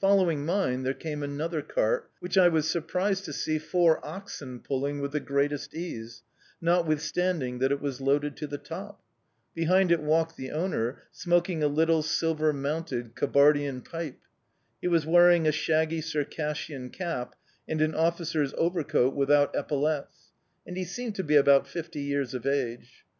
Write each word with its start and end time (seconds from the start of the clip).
Following 0.00 0.46
mine 0.46 0.84
there 0.84 0.94
came 0.94 1.20
another 1.24 1.60
cart, 1.60 2.08
which 2.20 2.38
I 2.38 2.46
was 2.48 2.70
surprised 2.70 3.24
to 3.24 3.32
see 3.32 3.58
four 3.58 3.98
oxen 4.06 4.60
pulling 4.60 5.00
with 5.00 5.10
the 5.10 5.18
greatest 5.18 5.74
ease, 5.74 6.22
notwithstanding 6.60 7.58
that 7.58 7.72
it 7.72 7.80
was 7.80 8.00
loaded 8.00 8.36
to 8.36 8.46
the 8.46 8.56
top. 8.56 9.02
Behind 9.52 9.90
it 9.90 10.00
walked 10.00 10.36
the 10.36 10.52
owner, 10.52 11.02
smoking 11.10 11.60
a 11.60 11.66
little, 11.66 12.04
silver 12.04 12.52
mounted 12.52 13.16
Kabardian 13.16 13.82
pipe. 13.82 14.20
He 14.80 14.86
was 14.86 15.06
wearing 15.06 15.44
a 15.44 15.50
shaggy 15.50 16.00
Circassian 16.00 16.90
cap 16.90 17.34
and 17.66 17.82
an 17.82 17.96
officer's 17.96 18.54
overcoat 18.56 19.16
without 19.16 19.56
epaulettes, 19.56 20.30
and 20.64 20.76
he 20.76 20.84
seemed 20.84 21.16
to 21.16 21.24
be 21.24 21.34
about 21.34 21.66
fifty 21.66 22.00
years 22.02 22.32
of 22.32 22.46
age. 22.46 23.04